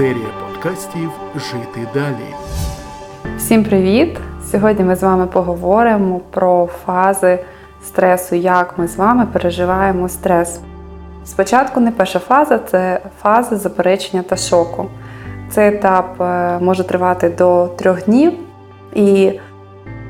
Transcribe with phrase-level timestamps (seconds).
[0.00, 2.34] Серія подкастів Жити далі.
[3.36, 4.18] Всім привіт!
[4.50, 7.38] Сьогодні ми з вами поговоримо про фази
[7.84, 10.60] стресу, як ми з вами переживаємо стрес.
[11.24, 14.86] Спочатку не перша фаза це фаза заперечення та шоку.
[15.50, 18.32] Цей етап е, може тривати до трьох днів,
[18.94, 19.32] і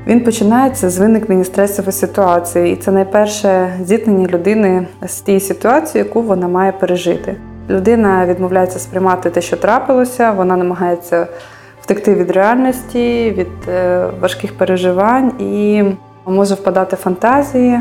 [0.07, 2.73] він починається з виникнення стресової ситуації.
[2.73, 7.37] І це найперше зіткнення людини з тією ситуацією, яку вона має пережити.
[7.71, 11.27] Людина відмовляється сприймати те, що трапилося, вона намагається
[11.81, 15.83] втекти від реальності, від е, важких переживань і
[16.25, 17.79] може впадати в фантазії,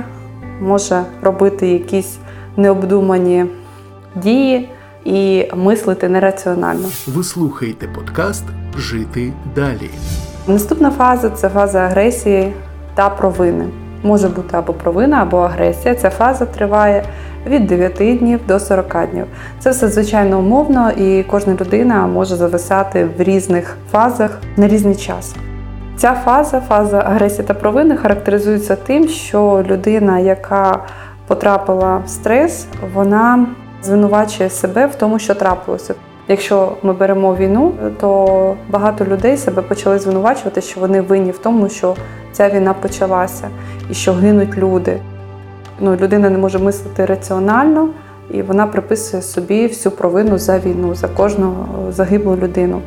[0.61, 2.19] може робити якісь
[2.57, 3.47] необдумані
[4.17, 4.69] дії
[5.05, 6.89] і мислити нераціонально.
[7.07, 8.45] Ви слухаєте подкаст
[8.77, 9.91] Жити далі.
[10.47, 12.53] Наступна фаза це фаза агресії
[12.95, 13.69] та провини.
[14.03, 15.95] Може бути або провина, або агресія.
[15.95, 17.05] Ця фаза триває
[17.47, 19.25] від 9 днів до 40 днів.
[19.59, 25.35] Це все звичайно умовно, і кожна людина може зависати в різних фазах на різний час.
[25.97, 30.79] Ця фаза, фаза агресії та провини, характеризується тим, що людина, яка
[31.27, 33.47] потрапила в стрес, вона
[33.83, 35.95] звинувачує себе в тому, що трапилося.
[36.29, 41.69] Якщо ми беремо війну, то багато людей себе почали звинувачувати, що вони винні в тому,
[41.69, 41.97] що
[42.33, 43.49] ця війна почалася
[43.91, 45.01] і що гинуть люди.
[45.81, 47.89] Ну, Людина не може мислити раціонально,
[48.31, 51.55] і вона приписує собі всю провину за війну, за кожну
[51.91, 52.81] загиблу людину.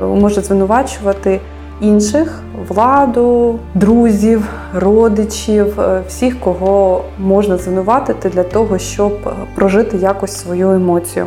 [0.00, 1.40] Може звинувачувати
[1.80, 10.70] інших владу, друзів, родичів, е, всіх, кого можна звинуватити для того, щоб прожити якось свою
[10.70, 11.26] емоцію.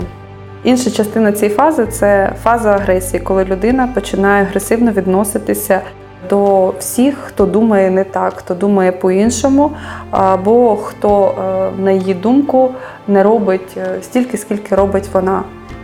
[0.64, 5.81] Інша частина цієї фази це фаза агресії, коли людина починає агресивно відноситися
[6.29, 9.71] до всіх, хто думає не так, хто думає по-іншому,
[10.11, 12.71] або хто, е, на її думку,
[13.07, 15.43] не робить е, стільки, скільки робить вона.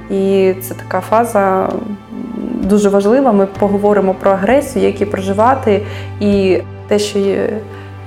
[0.10, 1.70] І це така фаза
[2.64, 3.32] дуже важлива.
[3.32, 5.82] Ми поговоримо про агресію, як її проживати,
[6.20, 7.20] і те, що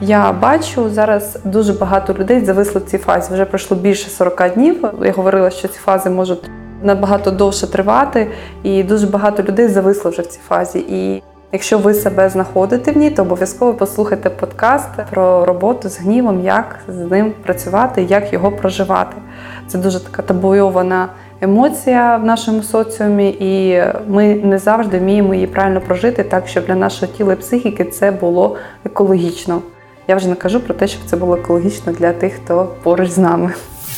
[0.01, 3.35] я бачу зараз дуже багато людей зависли в цій фазі.
[3.35, 4.85] Вже пройшло більше 40 днів.
[5.03, 6.51] Я говорила, що ці фази можуть
[6.83, 8.31] набагато довше тривати,
[8.63, 10.79] і дуже багато людей зависло вже в цій фазі.
[10.89, 11.23] І
[11.57, 16.79] якщо ви себе знаходите в ній, то обов'язково послухайте подкаст про роботу з гнівом, як
[16.89, 19.17] з ним працювати, як його проживати.
[19.67, 21.09] Це дуже така табуйована
[21.41, 26.75] емоція в нашому соціумі, і ми не завжди вміємо її правильно прожити так, щоб для
[26.75, 29.63] нашого тіла і психіки це було екологічно.
[30.09, 33.19] Я вже не кажу про те, щоб це було екологічно для тих, хто поруч з
[33.19, 33.53] нами.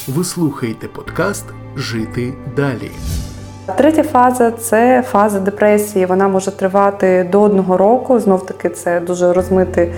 [0.08, 1.44] Ви слухаєте подкаст
[1.76, 2.90] Жити далі.
[3.76, 6.06] Третя фаза це фаза депресії.
[6.06, 8.20] Вона може тривати до одного року.
[8.20, 9.88] Знов таки це дуже розмите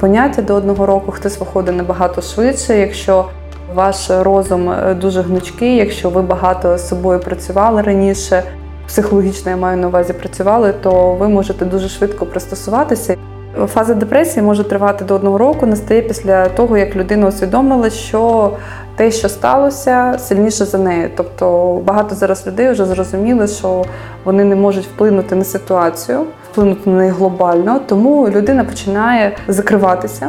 [0.00, 1.12] поняття до одного року.
[1.12, 2.78] Хтось виходить набагато швидше.
[2.78, 3.24] Якщо
[3.74, 8.42] ваш розум дуже гнучкий, якщо ви багато з собою працювали раніше,
[8.86, 13.16] психологічно я маю на увазі працювали, то ви можете дуже швидко пристосуватися.
[13.66, 18.52] Фаза депресії може тривати до одного року, настає після того, як людина усвідомила, що
[18.96, 21.10] те, що сталося, сильніше за нею.
[21.16, 23.84] Тобто багато зараз людей вже зрозуміли, що
[24.24, 30.28] вони не можуть вплинути на ситуацію, вплинути на неї глобально, тому людина починає закриватися.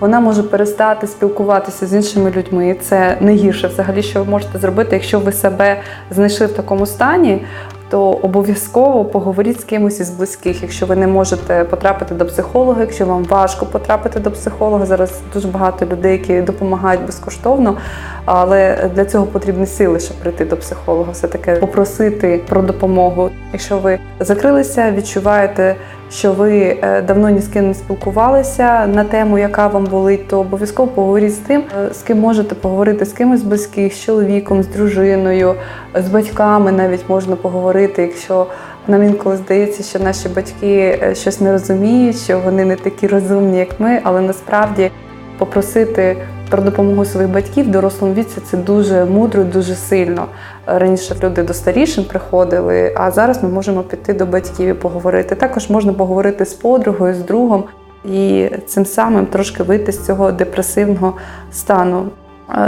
[0.00, 2.76] Вона може перестати спілкуватися з іншими людьми.
[2.80, 5.80] Це найгірше взагалі, що ви можете зробити, якщо ви себе
[6.10, 7.46] знайшли в такому стані
[7.92, 10.62] то обов'язково поговоріть з кимось із близьких.
[10.62, 15.48] Якщо ви не можете потрапити до психолога, якщо вам важко потрапити до психолога, зараз дуже
[15.48, 17.76] багато людей, які допомагають безкоштовно,
[18.24, 23.30] але для цього потрібні сили, щоб прийти до психолога, все таки попросити про допомогу.
[23.52, 25.76] Якщо ви закрилися, відчуваєте
[26.12, 30.40] що ви е, давно ні з ким не спілкувалися на тему, яка вам болить, то
[30.40, 34.66] обов'язково поговоріть з тим, е, з ким можете поговорити, з кимось близьких, з чоловіком, з
[34.66, 35.54] дружиною,
[35.94, 38.46] з батьками навіть можна поговорити, якщо
[38.88, 43.58] нам інколи здається, що наші батьки е, щось не розуміють, що вони не такі розумні,
[43.58, 44.90] як ми, але насправді
[45.38, 46.16] попросити
[46.52, 50.26] про допомогу своїх батьків в дорослому віці це дуже мудро, дуже сильно.
[50.66, 55.34] Раніше люди до старішин приходили, а зараз ми можемо піти до батьків і поговорити.
[55.34, 57.64] Також можна поговорити з подругою, з другом
[58.04, 61.16] і цим самим трошки вийти з цього депресивного
[61.52, 62.06] стану.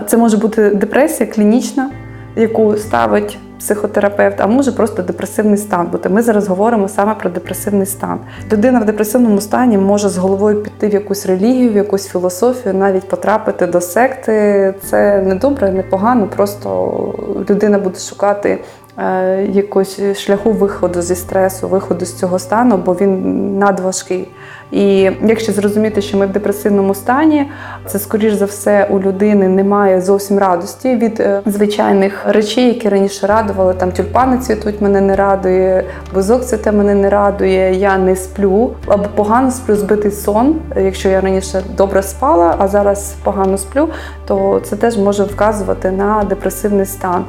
[0.07, 1.91] Це може бути депресія клінічна,
[2.37, 5.87] яку ставить психотерапевт, а може просто депресивний стан.
[5.87, 6.09] бути.
[6.09, 8.19] ми зараз говоримо саме про депресивний стан.
[8.53, 13.09] Людина в депресивному стані може з головою піти в якусь релігію, в якусь філософію, навіть
[13.09, 14.75] потрапити до секти.
[14.83, 16.29] Це не добре, не погано.
[16.37, 17.15] Просто
[17.51, 18.59] людина буде шукати.
[18.99, 24.29] Е, якогось шляху виходу зі стресу, виходу з цього стану, бо він надважкий.
[24.73, 27.51] І якщо зрозуміти, що ми в депресивному стані,
[27.87, 33.27] це скоріш за все у людини немає зовсім радості від е, звичайних речей, які раніше
[33.27, 33.75] радували.
[33.75, 39.05] там тюльпани цвітуть, мене не радує, бузок цвіте мене не радує, я не сплю або
[39.15, 40.57] погано сплю, збитий сон.
[40.77, 43.89] Якщо я раніше добре спала, а зараз погано сплю,
[44.27, 47.25] то це теж може вказувати на депресивний стан.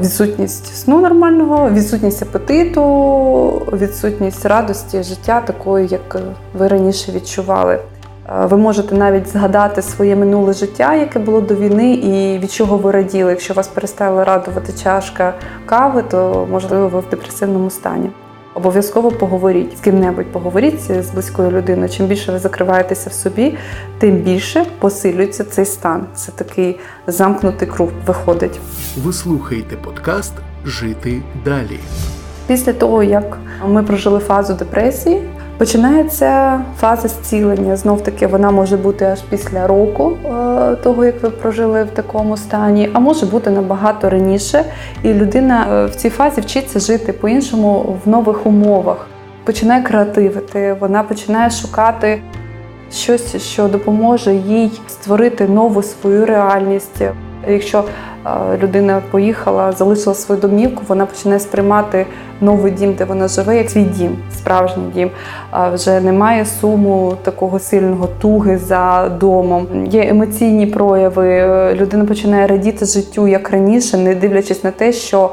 [0.00, 2.82] Відсутність сну нормального, відсутність апетиту,
[3.72, 6.18] відсутність радості життя, такої, як
[6.54, 7.78] ви раніше відчували.
[8.42, 12.90] Ви можете навіть згадати своє минуле життя, яке було до війни, і від чого ви
[12.90, 13.30] раділи.
[13.30, 15.34] Якщо вас перестала радувати чашка
[15.66, 18.10] кави, то можливо ви в депресивному стані.
[18.54, 21.88] Обов'язково поговоріть з ким-небудь, поговоріть з близькою людиною.
[21.88, 23.56] Чим більше ви закриваєтеся в собі,
[23.98, 26.06] тим більше посилюється цей стан.
[26.14, 28.60] Це такий замкнутий круг виходить.
[29.04, 30.32] Ви слухаєте подкаст
[30.64, 31.78] Жити далі.
[32.46, 35.22] Після того, як ми прожили фазу депресії,
[35.60, 37.76] починається фаза зцілення.
[37.76, 42.36] Знов таки вона може бути аж після року е, того, як ви прожили в такому
[42.36, 44.64] стані, а може бути набагато раніше.
[45.02, 49.06] І людина е, в цій фазі вчиться жити по-іншому в нових умовах.
[49.44, 52.22] Починає креативити, вона починає шукати
[52.92, 57.02] щось, що допоможе їй створити нову свою реальність.
[57.48, 57.84] Якщо
[58.26, 58.30] е,
[58.62, 62.06] людина поїхала, залишила свою домівку, вона починає сприймати
[62.40, 65.10] новий дім, де вона живе, як свій дім, справжній дім.
[65.74, 69.66] Вже немає суму такого сильного туги за домом.
[69.86, 71.28] Є емоційні прояви.
[71.28, 75.30] е, Людина починає радіти життю як раніше, не дивлячись на те, що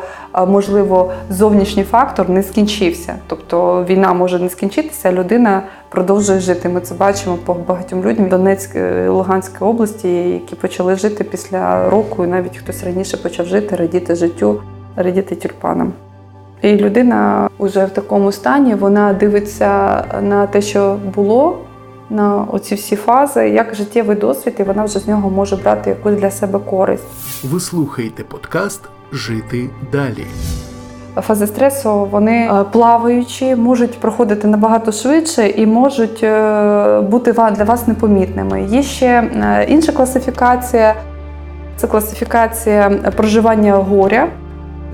[0.48, 3.16] можливо зовнішній фактор не скінчився.
[3.28, 6.70] Тобто війна може не скінчитися, а людина продовжує жити.
[6.70, 12.28] Ми це бачимо по багатьом людям Донецької Луганської області, які почали жити після року, і
[12.28, 14.62] навіть хтось раніше почав жити, радіти життю,
[14.96, 15.94] радіти тюльпанам.
[16.62, 21.58] І людина вже в такому стані вона дивиться на те, що було,
[22.10, 26.14] на оці всі фази, як життєвий досвід, і вона вже з нього може брати якусь
[26.14, 27.04] для себе користь.
[27.44, 28.82] Ви слухаєте подкаст
[29.12, 30.26] Жити далі.
[31.22, 37.88] Фази стресу вони е, плаваючі, можуть проходити набагато швидше і можуть е, бути для вас
[37.88, 38.64] непомітними.
[38.64, 40.96] Є ще е, інша класифікація
[41.76, 44.28] це класифікація проживання горя.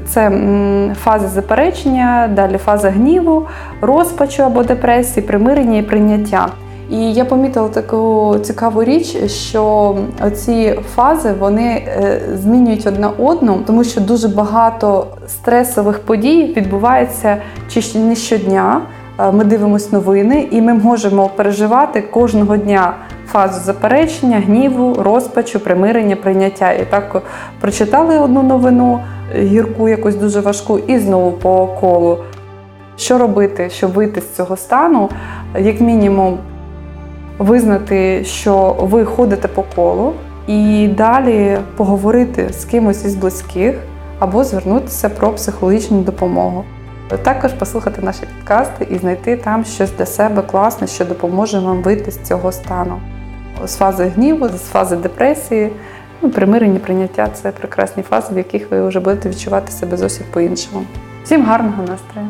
[0.05, 3.47] Це м, фаза заперечення, далі фаза гніву,
[3.81, 6.47] розпачу або депресії, примирення і прийняття.
[6.89, 9.95] І я помітила таку цікаву річ, що
[10.35, 17.37] ці фази вони е, змінюють одна одну, тому що дуже багато стресових подій відбувається
[17.69, 18.81] чи не щодня.
[19.19, 22.93] Е, Ми дивимося новини, і ми можемо переживати кожного дня
[23.27, 26.71] фазу заперечення, гніву, розпачу, примирення, прийняття.
[26.71, 27.21] І так
[27.61, 28.99] прочитали одну новину,
[29.35, 32.17] е, гірку, якусь дуже важку, і знову по колу.
[32.97, 35.09] Що робити, щоб вийти з цього стану?
[35.59, 36.37] Як мінімум,
[37.43, 40.13] визнати, що ви ходите по колу,
[40.47, 43.75] і далі поговорити з кимось із близьких
[44.19, 46.63] або звернутися про психологічну допомогу.
[47.23, 52.11] Також послухати наші підкасти і знайти там щось для себе класне, що допоможе вам вийти
[52.11, 52.99] з цього стану.
[53.65, 55.71] З фази гніву, з фази депресії,
[56.21, 60.83] ну, примирення, прийняття це прекрасні фази, в яких ви вже будете відчувати себе зовсім по-іншому.
[61.23, 62.27] Всім гарного настрою!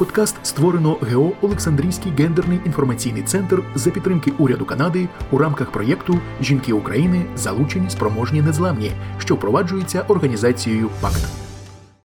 [0.00, 6.72] Подкаст створено ГО Олександрійський гендерний інформаційний центр за підтримки уряду Канади у рамках проєкту Жінки
[6.72, 11.49] України залучені спроможні незламні, що впроваджується організацією ПАКТ.